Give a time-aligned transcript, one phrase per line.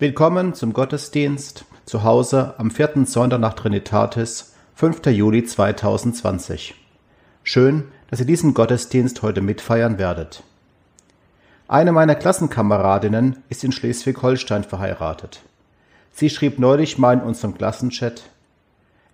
[0.00, 5.04] Willkommen zum Gottesdienst zu Hause am vierten Sonntag nach Trinitatis, 5.
[5.08, 6.74] Juli 2020.
[7.42, 10.42] Schön, dass ihr diesen Gottesdienst heute mitfeiern werdet.
[11.68, 15.42] Eine meiner Klassenkameradinnen ist in Schleswig-Holstein verheiratet.
[16.12, 18.22] Sie schrieb neulich mal in unserem Klassenchat,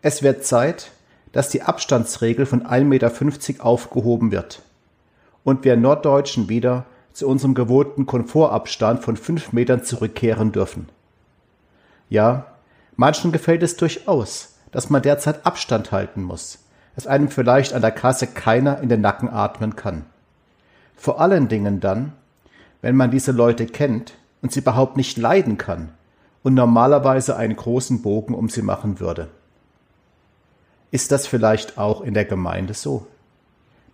[0.02, 0.92] es wird Zeit,
[1.32, 4.62] dass die Abstandsregel von 1,50 Meter aufgehoben wird
[5.42, 10.90] und wir Norddeutschen wieder zu unserem gewohnten Komfortabstand von fünf Metern zurückkehren dürfen.
[12.10, 12.44] Ja,
[12.96, 16.58] manchen gefällt es durchaus, dass man derzeit Abstand halten muss,
[16.94, 20.04] dass einem vielleicht an der Kasse keiner in den Nacken atmen kann.
[20.94, 22.12] Vor allen Dingen dann,
[22.82, 25.94] wenn man diese Leute kennt und sie überhaupt nicht leiden kann
[26.42, 29.28] und normalerweise einen großen Bogen um sie machen würde.
[30.90, 33.06] Ist das vielleicht auch in der Gemeinde so?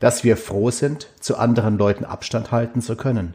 [0.03, 3.35] Dass wir froh sind, zu anderen Leuten Abstand halten zu können?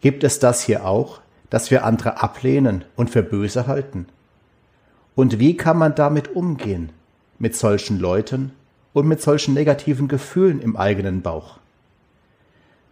[0.00, 4.06] Gibt es das hier auch, dass wir andere ablehnen und für böse halten?
[5.16, 6.92] Und wie kann man damit umgehen,
[7.40, 8.52] mit solchen Leuten
[8.92, 11.58] und mit solchen negativen Gefühlen im eigenen Bauch?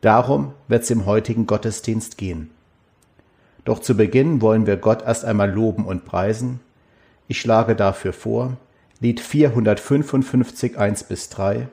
[0.00, 2.50] Darum wird es im heutigen Gottesdienst gehen.
[3.64, 6.58] Doch zu Beginn wollen wir Gott erst einmal loben und preisen.
[7.28, 8.56] Ich schlage dafür vor,
[8.98, 11.68] Lied 455 1 bis 3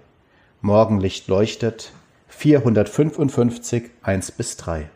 [0.61, 1.93] Morgenlicht leuchtet,
[2.27, 4.89] 455, 1 bis 3.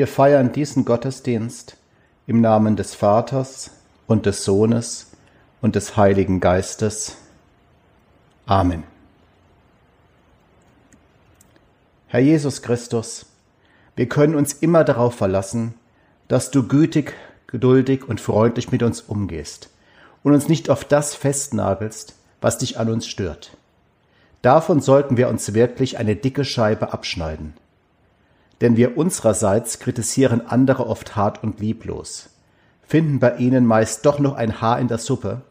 [0.00, 1.76] Wir feiern diesen Gottesdienst
[2.26, 3.70] im Namen des Vaters
[4.06, 5.10] und des Sohnes
[5.60, 7.18] und des Heiligen Geistes.
[8.46, 8.84] Amen.
[12.06, 13.26] Herr Jesus Christus,
[13.94, 15.74] wir können uns immer darauf verlassen,
[16.28, 17.12] dass du gütig,
[17.46, 19.68] geduldig und freundlich mit uns umgehst
[20.22, 23.54] und uns nicht auf das festnagelst, was dich an uns stört.
[24.40, 27.52] Davon sollten wir uns wirklich eine dicke Scheibe abschneiden
[28.60, 32.30] denn wir unsererseits kritisieren andere oft hart und lieblos,
[32.82, 35.42] finden bei ihnen meist doch noch ein Haar in der Suppe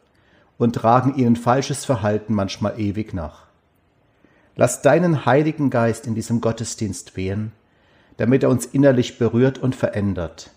[0.57, 3.45] und tragen ihnen falsches Verhalten manchmal ewig nach.
[4.55, 7.53] Lass deinen Heiligen Geist in diesem Gottesdienst wehen,
[8.17, 10.51] damit er uns innerlich berührt und verändert,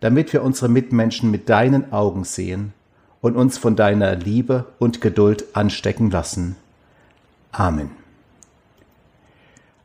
[0.00, 2.72] damit wir unsere Mitmenschen mit deinen Augen sehen
[3.20, 6.56] und uns von deiner Liebe und Geduld anstecken lassen.
[7.52, 7.90] Amen.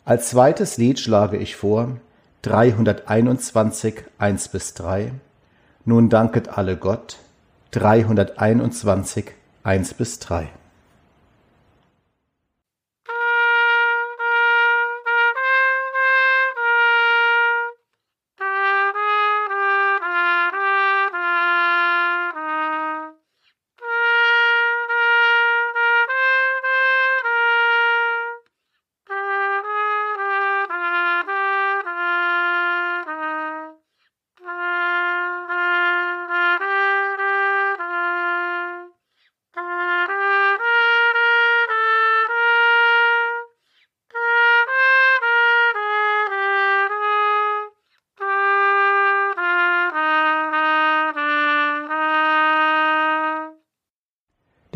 [0.05, 1.97] Als zweites Lied schlage ich vor
[2.47, 5.11] 321, 1 bis 3.
[5.83, 7.17] Nun danket alle Gott.
[7.71, 9.31] 321,
[9.63, 10.47] 1 bis 3.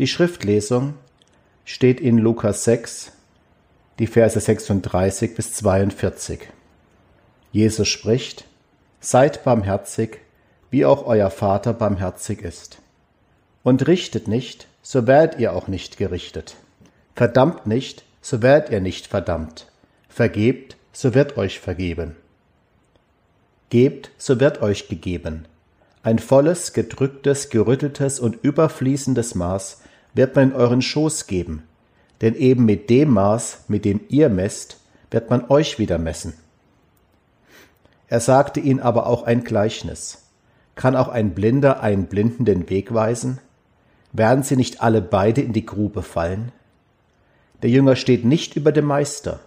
[0.02, 0.94] Die Schriftlesung
[1.64, 3.12] steht in Lukas 6,
[4.00, 6.40] die Verse 36 bis 42.
[7.52, 8.44] Jesus spricht,
[8.98, 10.18] Seid barmherzig,
[10.70, 12.78] wie auch euer Vater barmherzig ist.
[13.62, 16.56] Und richtet nicht, so werdet ihr auch nicht gerichtet.
[17.14, 19.68] Verdammt nicht, so werdet ihr nicht verdammt.
[20.08, 22.16] Vergebt, so wird euch vergeben.
[23.70, 25.46] Gebt, so wird euch gegeben.
[26.02, 29.78] Ein volles, gedrücktes, gerütteltes und überfließendes Maß
[30.14, 31.62] wird man in euren Schoß geben,
[32.20, 34.78] denn eben mit dem Maß, mit dem ihr messt,
[35.10, 36.34] wird man euch wieder messen.
[38.08, 40.26] Er sagte ihnen aber auch ein Gleichnis.
[40.74, 43.38] Kann auch ein Blinder einen Blinden den Weg weisen?
[44.12, 46.52] Werden sie nicht alle beide in die Grube fallen?
[47.62, 49.40] Der Jünger steht nicht über dem Meister.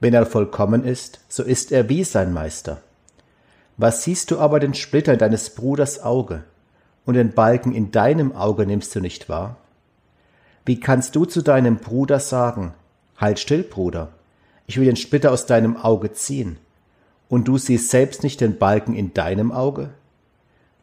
[0.00, 2.82] Wenn er vollkommen ist, so ist er wie sein Meister.
[3.76, 6.44] Was siehst du aber den Splitter in deines Bruders Auge,
[7.04, 9.56] und den Balken in deinem Auge nimmst du nicht wahr?
[10.64, 12.74] Wie kannst du zu deinem Bruder sagen,
[13.16, 14.12] Halt still, Bruder,
[14.66, 16.58] ich will den Splitter aus deinem Auge ziehen,
[17.28, 19.90] und du siehst selbst nicht den Balken in deinem Auge?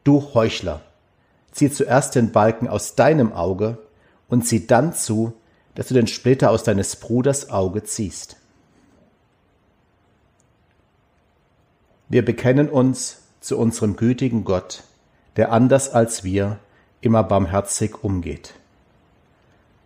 [0.04, 0.82] Du Heuchler,
[1.52, 3.78] zieh zuerst den Balken aus deinem Auge
[4.28, 5.34] und sieh dann zu,
[5.76, 8.38] dass du den Splitter aus deines Bruders Auge ziehst.
[12.10, 14.84] Wir bekennen uns zu unserem gütigen Gott,
[15.38, 16.60] der anders als wir
[17.00, 18.54] immer barmherzig umgeht.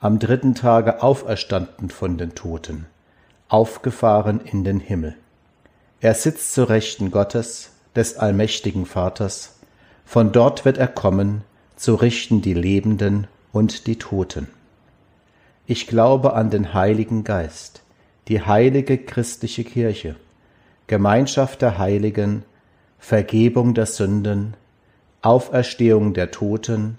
[0.00, 2.86] am dritten Tage auferstanden von den Toten,
[3.48, 5.16] aufgefahren in den Himmel.
[6.00, 9.58] Er sitzt zu Rechten Gottes, des allmächtigen Vaters,
[10.04, 11.42] von dort wird er kommen,
[11.74, 14.46] zu richten die Lebenden und die Toten.
[15.66, 17.82] Ich glaube an den Heiligen Geist,
[18.28, 20.14] die heilige christliche Kirche,
[20.86, 22.44] Gemeinschaft der Heiligen,
[22.98, 24.54] Vergebung der Sünden,
[25.22, 26.98] Auferstehung der Toten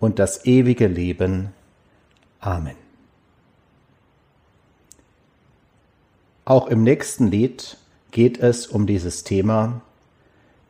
[0.00, 1.54] und das ewige Leben.
[2.42, 2.74] Amen.
[6.44, 7.76] Auch im nächsten Lied
[8.10, 9.80] geht es um dieses Thema,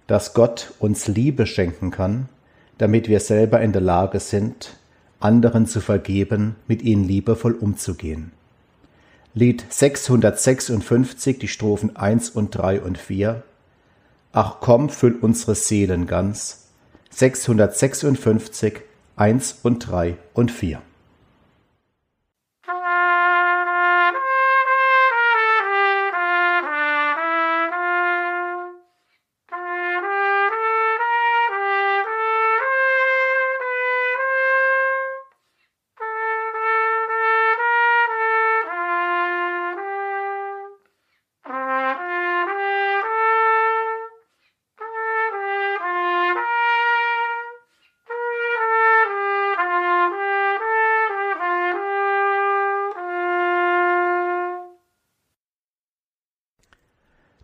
[0.07, 2.29] dass Gott uns Liebe schenken kann,
[2.77, 4.77] damit wir selber in der Lage sind,
[5.19, 8.33] anderen zu vergeben, mit ihnen liebevoll umzugehen.
[9.33, 13.43] Lied 656, die Strophen 1 und 3 und 4.
[14.33, 16.67] Ach komm, füll unsere Seelen ganz.
[17.09, 18.83] 656,
[19.17, 20.83] 1 und 3 und 4.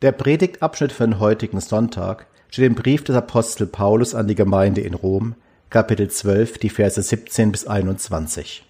[0.01, 4.81] Der Predigtabschnitt für den heutigen Sonntag steht im Brief des Apostel Paulus an die Gemeinde
[4.81, 5.35] in Rom,
[5.71, 8.65] Kapitel 12, die Verse 17 bis 21.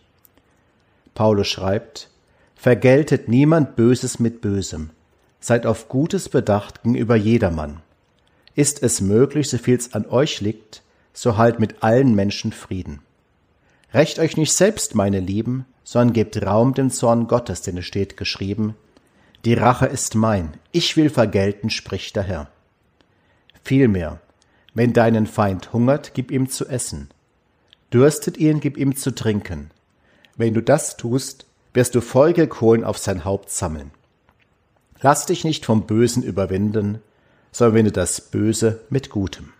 [1.14, 2.08] Paulus schreibt,
[2.56, 4.88] Vergeltet niemand Böses mit Bösem,
[5.38, 7.80] seid auf Gutes bedacht gegenüber jedermann.
[8.54, 10.82] Ist es möglich, so viel's an euch liegt,
[11.12, 13.00] so halt mit allen Menschen Frieden.
[13.92, 18.16] Recht euch nicht selbst, meine Lieben, sondern gebt Raum dem Zorn Gottes, denn es steht
[18.16, 18.76] geschrieben,
[19.44, 22.50] die Rache ist mein, ich will vergelten, spricht der Herr.
[23.62, 24.20] Vielmehr,
[24.74, 27.08] wenn deinen Feind hungert, gib ihm zu essen.
[27.92, 29.70] Dürstet ihn, gib ihm zu trinken.
[30.36, 33.90] Wenn du das tust, wirst du Folgekohlen auf sein Haupt sammeln.
[35.00, 37.00] Lass dich nicht vom Bösen überwinden,
[37.52, 39.52] sondern wende das Böse mit Gutem.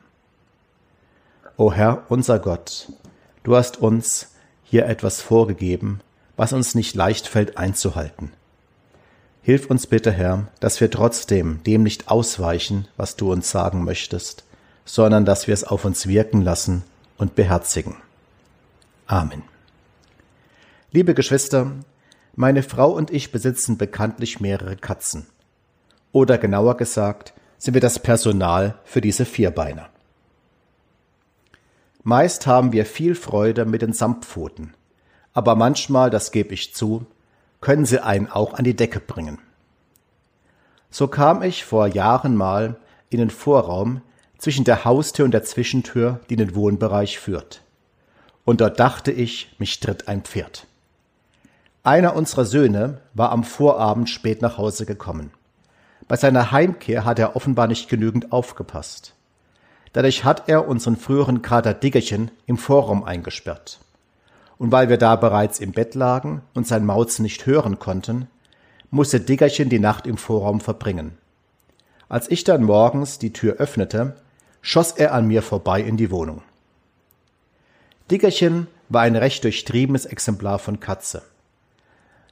[1.57, 2.89] O Herr, unser Gott,
[3.43, 4.29] du hast uns
[4.65, 6.01] hier etwas vorgegeben,
[6.37, 8.33] was uns nicht leicht fällt einzuhalten.
[9.43, 14.45] Hilf uns bitte, Herr, dass wir trotzdem dem nicht ausweichen, was du uns sagen möchtest,
[14.85, 16.85] sondern dass wir es auf uns wirken lassen
[17.17, 17.97] und beherzigen.
[19.07, 19.43] Amen.
[20.93, 21.73] Liebe Geschwister,
[22.35, 25.27] meine Frau und ich besitzen bekanntlich mehrere Katzen.
[26.13, 29.89] Oder genauer gesagt, sind wir das Personal für diese Vierbeiner.
[32.03, 34.75] Meist haben wir viel Freude mit den Samtpfoten,
[35.33, 37.07] aber manchmal, das gebe ich zu,
[37.61, 39.39] können sie einen auch an die Decke bringen.
[40.91, 42.77] So kam ich vor Jahren mal
[43.11, 44.01] in den Vorraum
[44.39, 47.63] zwischen der Haustür und der Zwischentür, die in den Wohnbereich führt.
[48.45, 50.67] Und dort dachte ich, mich tritt ein Pferd.
[51.83, 55.31] Einer unserer Söhne war am Vorabend spät nach Hause gekommen.
[56.07, 59.15] Bei seiner Heimkehr hat er offenbar nicht genügend aufgepasst.
[59.93, 63.81] Dadurch hat er unseren früheren Kater Diggerchen im Vorraum eingesperrt
[64.59, 68.29] und weil wir da bereits im Bett lagen und sein Mauzen nicht hören konnten,
[68.91, 71.17] musste Diggerchen die Nacht im Vorraum verbringen.
[72.09, 74.17] Als ich dann morgens die Tür öffnete,
[74.63, 76.43] schoss er an mir vorbei in die Wohnung.
[78.11, 81.23] Diggerchen war ein recht durchtriebenes Exemplar von Katze.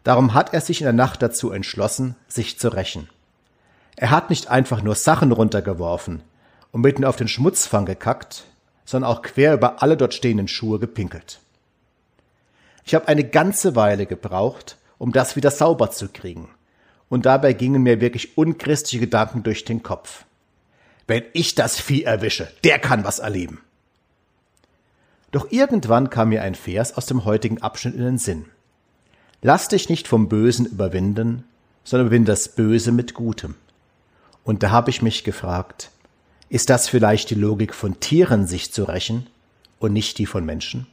[0.04, 3.10] Darum hat er sich in der Nacht dazu entschlossen, sich zu rächen.
[3.96, 6.22] Er hat nicht einfach nur Sachen runtergeworfen
[6.72, 8.44] und mitten auf den Schmutzfang gekackt,
[8.84, 11.40] sondern auch quer über alle dort stehenden Schuhe gepinkelt.
[12.86, 16.48] Ich habe eine ganze Weile gebraucht, um das wieder sauber zu kriegen.
[17.08, 20.24] Und dabei gingen mir wirklich unchristliche Gedanken durch den Kopf.
[21.08, 23.60] Wenn ich das Vieh erwische, der kann was erleben.
[25.32, 28.46] Doch irgendwann kam mir ein Vers aus dem heutigen Abschnitt in den Sinn.
[29.42, 31.44] Lass dich nicht vom Bösen überwinden,
[31.82, 33.56] sondern überwinde das Böse mit Gutem.
[34.44, 35.90] Und da habe ich mich gefragt,
[36.48, 39.26] ist das vielleicht die Logik von Tieren, sich zu rächen
[39.80, 40.86] und nicht die von Menschen?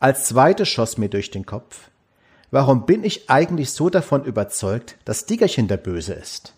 [0.00, 1.90] Als zweites schoss mir durch den Kopf,
[2.52, 6.54] warum bin ich eigentlich so davon überzeugt, dass Diggerchen der Böse ist?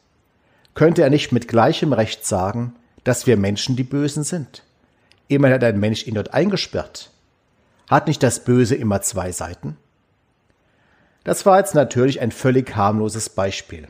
[0.74, 4.62] Könnte er nicht mit gleichem Recht sagen, dass wir Menschen die Bösen sind?
[5.28, 7.10] Immerhin hat ein Mensch ihn dort eingesperrt.
[7.88, 9.78] Hat nicht das Böse immer zwei Seiten?
[11.24, 13.88] Das war jetzt natürlich ein völlig harmloses Beispiel.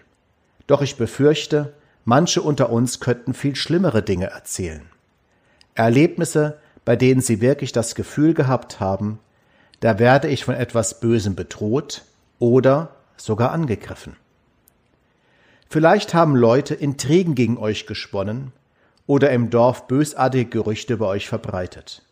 [0.69, 1.73] Doch ich befürchte,
[2.05, 4.83] manche unter uns könnten viel schlimmere Dinge erzählen.
[5.75, 9.19] Erlebnisse, bei denen sie wirklich das Gefühl gehabt haben,
[9.81, 12.03] da werde ich von etwas Bösem bedroht
[12.39, 14.17] oder sogar angegriffen.
[15.69, 18.53] Vielleicht haben Leute Intrigen gegen euch gesponnen
[19.07, 22.03] oder im Dorf bösartige Gerüchte über euch verbreitet.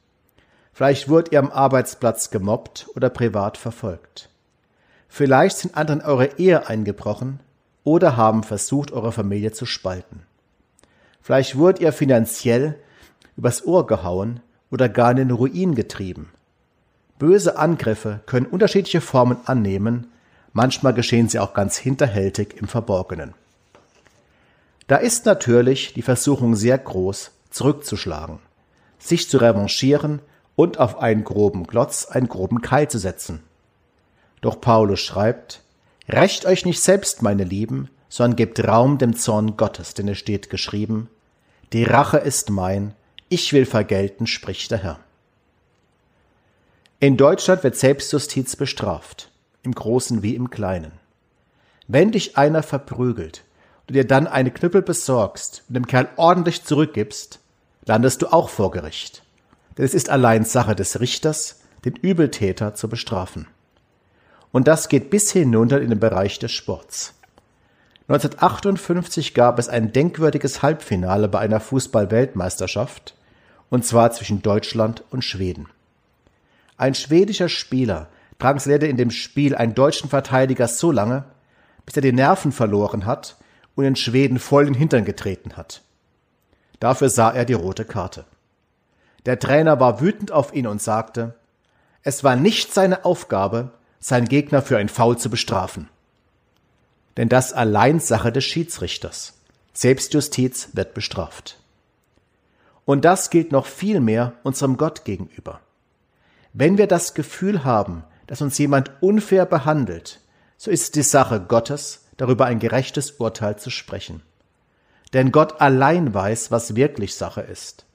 [0.72, 4.30] Vielleicht wurdet ihr am Arbeitsplatz gemobbt oder privat verfolgt.
[5.08, 7.40] Vielleicht sind anderen eure Ehe eingebrochen
[7.82, 10.22] oder haben versucht, eure Familie zu spalten.
[11.20, 12.78] Vielleicht wurdet ihr finanziell
[13.36, 16.30] übers Ohr gehauen oder gar in den Ruin getrieben.
[17.18, 20.06] Böse Angriffe können unterschiedliche Formen annehmen,
[20.52, 23.34] manchmal geschehen sie auch ganz hinterhältig im Verborgenen.
[24.86, 28.38] Da ist natürlich die Versuchung sehr groß, zurückzuschlagen,
[28.98, 30.20] sich zu revanchieren
[30.56, 33.42] und auf einen groben Glotz einen groben Keil zu setzen.
[34.40, 35.62] Doch Paulus schreibt,
[36.08, 40.48] Rächt euch nicht selbst, meine Lieben, sondern gebt Raum dem Zorn Gottes, denn es steht
[40.48, 41.10] geschrieben,
[41.74, 42.94] die Rache ist mein,
[43.28, 45.00] ich will vergelten, spricht der Herr.
[47.00, 49.30] In Deutschland wird Selbstjustiz bestraft,
[49.62, 50.90] im Großen wie im Kleinen.
[51.86, 53.44] Wenn dich einer verprügelt,
[53.86, 57.38] du dir dann eine Knüppel besorgst und dem Kerl ordentlich zurückgibst,
[57.84, 59.22] landest du auch vor Gericht.
[59.76, 63.46] Denn es ist allein Sache des Richters, den Übeltäter zu bestrafen.
[64.50, 67.14] Und das geht bis hinunter in den Bereich des Sports.
[68.08, 73.14] 1958 gab es ein denkwürdiges Halbfinale bei einer Fußball-Weltmeisterschaft,
[73.70, 75.68] und zwar zwischen Deutschland und Schweden.
[76.78, 78.08] Ein schwedischer Spieler
[78.38, 81.24] drangsalierte in dem Spiel einen deutschen Verteidiger so lange,
[81.84, 83.36] bis er die Nerven verloren hat
[83.74, 85.82] und den Schweden voll in den Hintern getreten hat.
[86.80, 88.24] Dafür sah er die rote Karte.
[89.26, 91.34] Der Trainer war wütend auf ihn und sagte,
[92.02, 95.88] es war nicht seine Aufgabe, seinen Gegner für ein Foul zu bestrafen.
[97.16, 99.34] Denn das allein Sache des Schiedsrichters.
[99.72, 101.58] Selbstjustiz wird bestraft.
[102.84, 105.60] Und das gilt noch viel mehr unserem Gott gegenüber.
[106.60, 110.18] Wenn wir das Gefühl haben, dass uns jemand unfair behandelt,
[110.56, 114.22] so ist es die Sache Gottes, darüber ein gerechtes Urteil zu sprechen.
[115.12, 117.86] Denn Gott allein weiß, was wirklich Sache ist.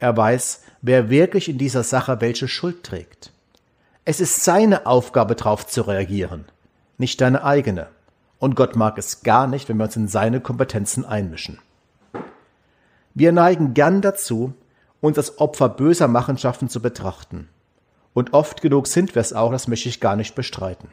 [0.00, 3.32] Er weiß, wer wirklich in dieser Sache welche Schuld trägt.
[4.04, 6.44] Es ist seine Aufgabe, darauf zu reagieren,
[6.98, 7.86] nicht deine eigene.
[8.38, 11.58] Und Gott mag es gar nicht, wenn wir uns in seine Kompetenzen einmischen.
[13.14, 14.52] Wir neigen gern dazu,
[15.00, 17.48] uns als Opfer böser Machenschaften zu betrachten.
[18.14, 20.88] Und oft genug sind wir es auch, das möchte ich gar nicht bestreiten.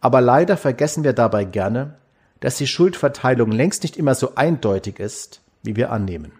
[0.00, 1.94] Aber leider vergessen wir dabei gerne,
[2.40, 6.32] dass die Schuldverteilung längst nicht immer so eindeutig ist, wie wir annehmen.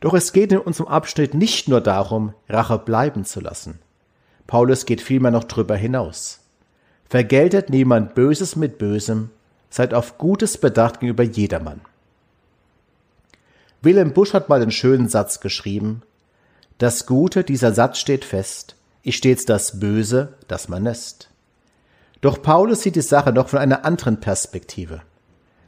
[0.00, 3.78] Doch es geht in unserem Abschnitt nicht nur darum, Rache bleiben zu lassen.
[4.48, 6.40] Paulus geht vielmehr noch drüber hinaus.
[7.08, 9.30] Vergeltet niemand Böses mit Bösem,
[9.70, 11.82] seid auf Gutes bedacht gegenüber jedermann.
[13.80, 16.02] Wilhelm Busch hat mal den schönen Satz geschrieben,
[16.78, 21.28] das Gute, dieser Satz steht fest, ist stets das Böse, das man lässt.
[22.20, 25.02] Doch Paulus sieht die Sache noch von einer anderen Perspektive.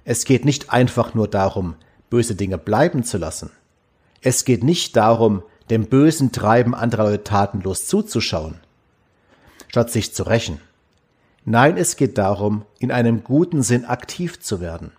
[0.05, 1.77] Es geht nicht einfach nur darum,
[2.11, 3.51] böse Dinge bleiben zu lassen.
[4.21, 8.61] Es geht nicht darum, dem bösen Treiben anderer Leute tatenlos zuzuschauen,
[9.69, 10.61] statt sich zu rächen.
[11.45, 14.93] Nein, es geht darum, in einem guten Sinn aktiv zu werden.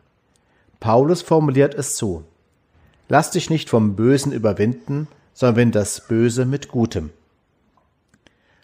[0.79, 2.24] Paulus formuliert es so.
[3.07, 7.11] Lass dich nicht vom Bösen überwinden, sondern wenn das Böse mit Gutem.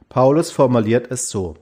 [0.09, 1.57] Paulus formuliert es so.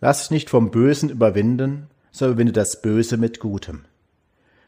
[0.00, 3.84] Lass dich nicht vom Bösen überwinden, sondern überwinde das Böse mit Gutem.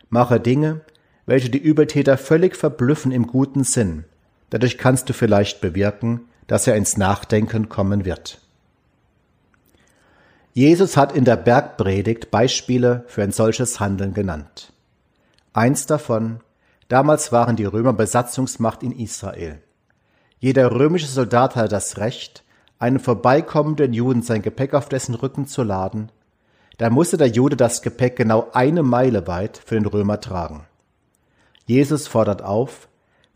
[0.08, 0.80] Mache Dinge,
[1.26, 4.04] welche die Übeltäter völlig verblüffen im guten Sinn.
[4.50, 8.40] Dadurch kannst du vielleicht bewirken, dass er ins Nachdenken kommen wird.
[10.54, 14.72] Jesus hat in der Bergpredigt Beispiele für ein solches Handeln genannt.
[15.52, 16.40] Eins davon,
[16.88, 19.62] damals waren die Römer Besatzungsmacht in Israel.
[20.42, 22.42] Jeder römische Soldat hatte das Recht,
[22.80, 26.10] einem vorbeikommenden Juden sein Gepäck auf dessen Rücken zu laden.
[26.78, 30.66] Da musste der Jude das Gepäck genau eine Meile weit für den Römer tragen.
[31.64, 32.88] Jesus fordert auf,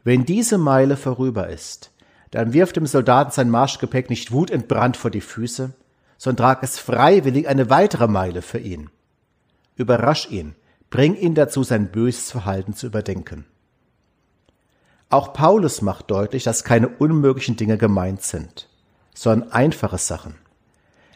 [0.02, 1.92] wenn diese Meile vorüber ist,
[2.32, 5.74] dann wirf dem Soldaten sein Marschgepäck nicht wutentbrannt vor die Füße,
[6.18, 8.90] sondern trag es freiwillig eine weitere Meile für ihn.
[9.76, 10.56] Überrasch ihn,
[10.90, 13.44] bring ihn dazu, sein böses Verhalten zu überdenken.
[15.08, 18.68] Auch Paulus macht deutlich, dass keine unmöglichen Dinge gemeint sind,
[19.14, 20.34] sondern einfache Sachen.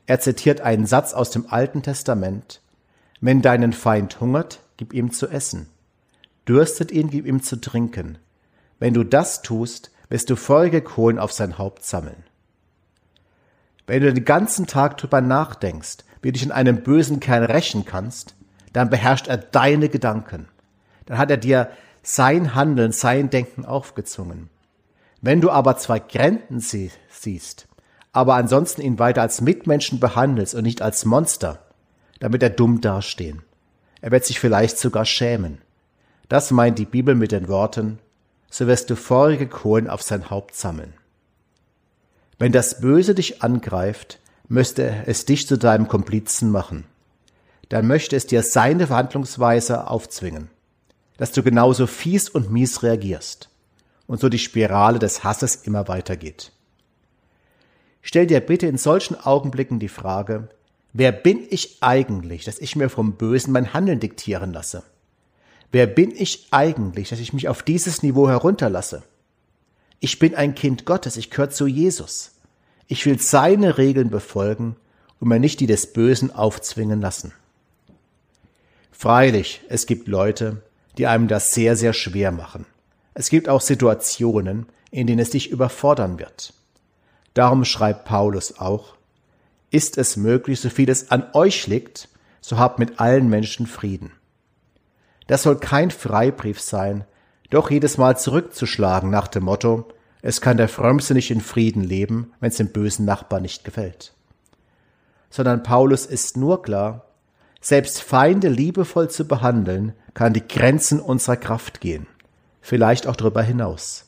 [0.06, 2.61] Er zitiert einen Satz aus dem Alten Testament.
[3.20, 5.68] Wenn deinen Feind hungert, gib ihm zu essen.
[6.49, 8.18] Dürstet ihn, gib ihm zu trinken.
[8.78, 12.25] Wenn du das tust, wirst du feurige Kohlen auf sein Haupt sammeln.
[13.87, 17.85] Wenn du den ganzen Tag drüber nachdenkst, wie du dich in einem bösen Kerl rächen
[17.85, 18.35] kannst,
[18.73, 20.49] dann beherrscht er deine Gedanken.
[21.06, 21.70] Dann hat er dir
[22.02, 24.49] sein Handeln, sein Denken aufgezwungen.
[25.21, 27.69] Wenn du aber zwei Grenten sie siehst,
[28.12, 31.62] aber ansonsten ihn weiter als Mitmenschen behandelst und nicht als Monster,
[32.21, 33.42] wird er dumm dastehen.
[34.00, 35.59] Er wird sich vielleicht sogar schämen.
[36.28, 37.99] Das meint die Bibel mit den Worten,
[38.50, 40.95] so wirst du feurige Kohlen auf sein Haupt sammeln.
[42.38, 46.85] Wenn das Böse dich angreift, müsste es dich zu deinem Komplizen machen.
[47.69, 50.49] Dann möchte es dir seine Verhandlungsweise aufzwingen
[51.21, 53.50] dass du genauso fies und mies reagierst
[54.07, 56.50] und so die Spirale des Hasses immer weitergeht.
[58.00, 60.49] Stell dir bitte in solchen Augenblicken die Frage,
[60.95, 64.83] wer bin ich eigentlich, dass ich mir vom Bösen mein Handeln diktieren lasse?
[65.71, 69.03] Wer bin ich eigentlich, dass ich mich auf dieses Niveau herunterlasse?
[69.99, 72.31] Ich bin ein Kind Gottes, ich gehöre zu Jesus.
[72.87, 74.75] Ich will seine Regeln befolgen
[75.21, 77.35] und mir nicht die des Bösen aufzwingen lassen.
[78.90, 80.62] Freilich, es gibt Leute,
[81.01, 82.67] die einem das sehr, sehr schwer machen.
[83.15, 86.53] Es gibt auch Situationen, in denen es dich überfordern wird.
[87.33, 88.97] Darum schreibt Paulus auch,
[89.71, 92.11] ist es möglich, so viel es an euch liegt,
[92.43, 94.13] so habt mit allen Menschen Frieden.
[95.27, 97.07] Das soll kein Freibrief sein,
[97.49, 99.89] doch jedes Mal zurückzuschlagen nach dem Motto,
[100.21, 104.13] es kann der Frömmste nicht in Frieden leben, wenn es dem bösen Nachbar nicht gefällt.
[105.31, 107.07] Sondern Paulus ist nur klar,
[107.63, 112.07] selbst Feinde liebevoll zu behandeln, kann die Grenzen unserer Kraft gehen,
[112.61, 114.07] vielleicht auch darüber hinaus.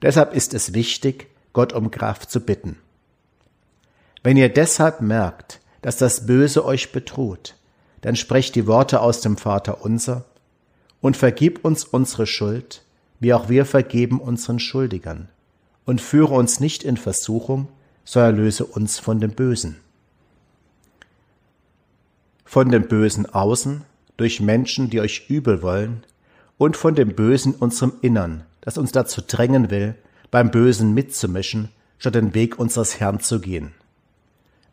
[0.00, 2.78] Deshalb ist es wichtig, Gott um Kraft zu bitten.
[4.22, 7.54] Wenn ihr deshalb merkt, dass das Böse euch bedroht,
[8.00, 10.24] dann sprecht die Worte aus dem Vater unser
[11.00, 12.82] und vergib uns unsere Schuld,
[13.20, 15.28] wie auch wir vergeben unseren Schuldigern,
[15.84, 17.68] und führe uns nicht in Versuchung,
[18.04, 19.76] sondern löse uns von dem Bösen
[22.52, 23.82] von dem Bösen außen,
[24.22, 26.04] durch Menschen, die euch übel wollen,
[26.56, 29.96] und von dem Bösen unserem Innern, das uns dazu drängen will,
[30.30, 33.74] beim Bösen mitzumischen, statt den Weg unseres Herrn zu gehen.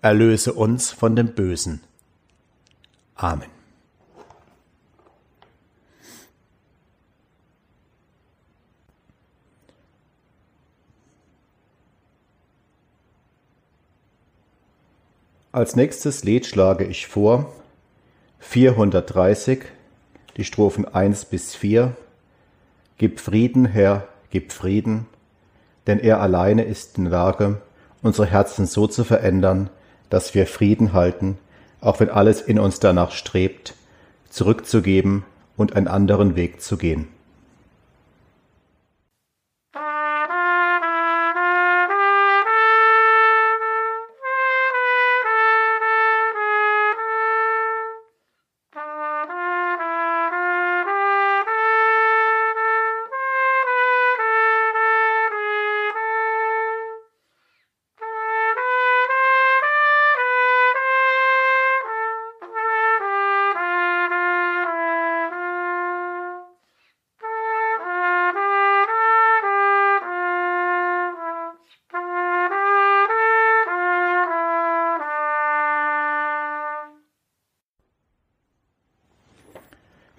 [0.04, 1.82] Erlöse uns von dem Bösen.
[3.16, 3.50] Amen.
[15.52, 17.52] Als nächstes Lied schlage ich vor
[18.50, 19.66] 430,
[20.36, 21.96] die Strophen 1 bis 4.
[22.98, 25.06] Gib Frieden, Herr, gib Frieden,
[25.86, 27.62] denn er alleine ist in Lage,
[28.02, 29.70] unsere Herzen so zu verändern,
[30.10, 31.38] dass wir Frieden halten,
[31.80, 33.76] auch wenn alles in uns danach strebt,
[34.32, 37.08] zurückzugeben und einen anderen Weg zu gehen.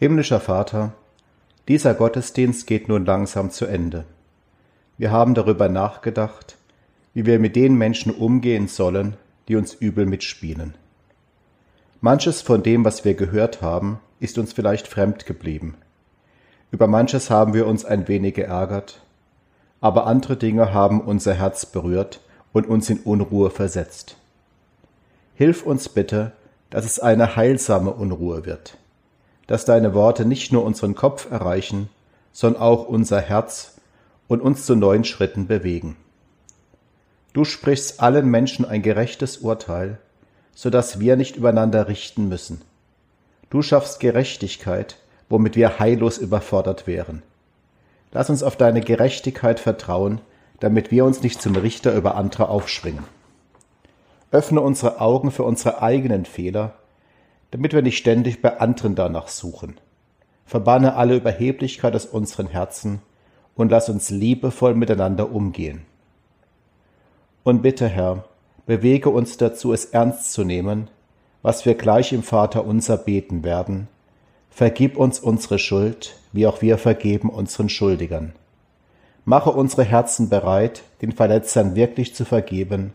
[0.01, 0.95] Himmlischer Vater,
[1.69, 4.07] dieser Gottesdienst geht nun langsam zu Ende.
[4.97, 6.57] Wir haben darüber nachgedacht,
[7.13, 10.73] wie wir mit den Menschen umgehen sollen, die uns übel mitspielen.
[12.01, 15.75] Manches von dem, was wir gehört haben, ist uns vielleicht fremd geblieben.
[16.71, 19.03] Über manches haben wir uns ein wenig geärgert,
[19.83, 22.23] aber andere Dinge haben unser Herz berührt
[22.55, 24.17] und uns in Unruhe versetzt.
[25.35, 26.33] Hilf uns bitte,
[26.71, 28.79] dass es eine heilsame Unruhe wird
[29.51, 31.89] dass deine Worte nicht nur unseren Kopf erreichen,
[32.31, 33.81] sondern auch unser Herz
[34.29, 35.97] und uns zu neuen Schritten bewegen.
[37.33, 39.99] Du sprichst allen Menschen ein gerechtes Urteil,
[40.55, 42.63] so dass wir nicht übereinander richten müssen.
[43.51, 47.25] Du schaffst Gerechtigkeit, womit wir heillos überfordert wären.
[48.13, 50.21] Lass uns auf deine Gerechtigkeit vertrauen,
[50.61, 53.03] damit wir uns nicht zum Richter über andere aufschwingen.
[54.31, 56.75] Öffne unsere Augen für unsere eigenen Fehler,
[57.51, 59.79] damit wir nicht ständig bei anderen danach suchen.
[60.47, 63.01] Verbanne alle Überheblichkeit aus unseren Herzen
[63.55, 65.83] und lass uns liebevoll miteinander umgehen.
[67.43, 68.25] Und bitte, Herr,
[68.67, 70.89] bewege uns dazu, es ernst zu nehmen,
[71.43, 73.89] was wir gleich im Vater unser beten werden.
[74.51, 78.33] Vergib uns unsere Schuld, wie auch wir vergeben unseren Schuldigern.
[79.25, 82.93] Mache unsere Herzen bereit, den Verletzern wirklich zu vergeben,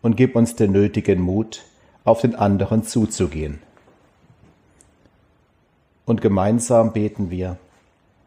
[0.00, 1.62] und gib uns den nötigen Mut,
[2.04, 3.60] auf den anderen zuzugehen.
[6.04, 7.58] Und gemeinsam beten wir,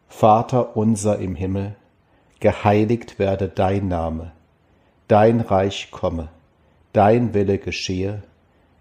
[0.08, 1.76] Vater unser im Himmel,
[2.40, 4.32] geheiligt werde dein Name,
[5.08, 6.28] dein Reich komme,
[6.92, 8.22] dein Wille geschehe,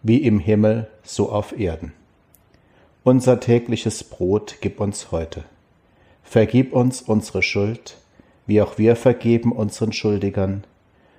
[0.04, 1.94] wie im Himmel so auf Erden.
[3.04, 5.44] Unser tägliches Brot gib uns heute.
[6.24, 7.98] Vergib uns unsere Schuld,
[8.48, 10.64] wie auch wir vergeben unseren Schuldigern.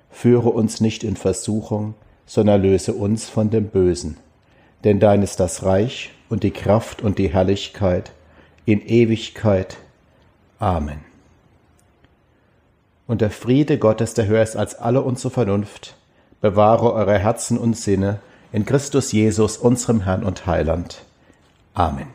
[0.09, 1.93] Führe uns nicht in Versuchung,
[2.25, 4.17] sondern löse uns von dem Bösen.
[4.83, 8.11] Denn dein ist das Reich und die Kraft und die Herrlichkeit
[8.65, 9.77] in Ewigkeit.
[10.59, 10.99] Amen.
[13.07, 15.95] Und der Friede Gottes, der höher ist als alle unsere Vernunft,
[16.41, 18.19] bewahre eure Herzen und Sinne
[18.51, 21.03] in Christus Jesus, unserem Herrn und Heiland.
[21.73, 22.07] Amen.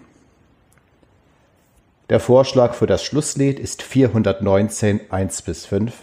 [2.10, 5.94] Der Vorschlag für das Schlusslied ist 419, 1 bis 5.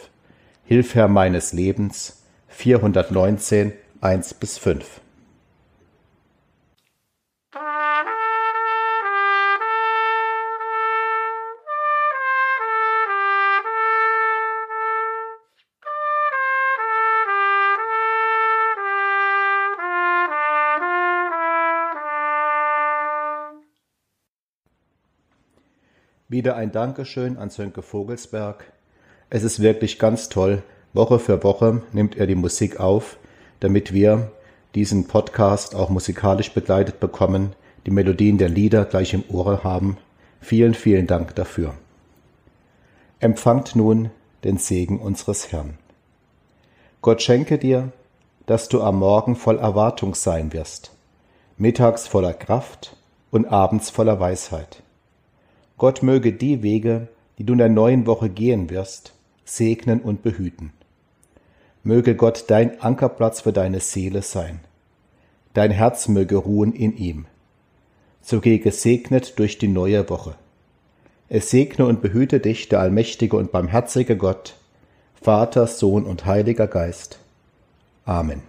[0.65, 5.01] Hilfherr meines Lebens, 419, 1 bis 5.
[26.39, 28.63] Wieder ein Dankeschön an Sönke Vogelsberg.
[29.29, 30.63] Es ist wirklich ganz toll.
[30.93, 33.17] Woche für Woche nimmt er die Musik auf,
[33.59, 34.31] damit wir
[34.73, 39.97] diesen Podcast auch musikalisch begleitet bekommen, die Melodien der Lieder gleich im Ohr haben.
[40.39, 41.73] Vielen, vielen Dank dafür.
[43.19, 44.09] Empfangt nun
[44.45, 45.77] den Segen unseres Herrn.
[47.01, 47.91] Gott schenke dir,
[48.45, 50.93] dass du am Morgen voll Erwartung sein wirst,
[51.57, 52.95] mittags voller Kraft
[53.29, 54.83] und abends voller Weisheit
[55.79, 59.13] Gott möge die Wege, die du in der neuen Woche gehen wirst,
[59.45, 60.73] segnen und behüten.
[61.83, 64.59] Möge Gott dein Ankerplatz für deine Seele sein.
[65.53, 67.25] Dein Herz möge ruhen in ihm.
[68.21, 70.35] So geh gesegnet durch die neue Woche.
[71.29, 74.55] Es segne und behüte dich der allmächtige und barmherzige Gott,
[75.21, 77.19] Vater, Sohn und Heiliger Geist.
[78.03, 78.48] Amen.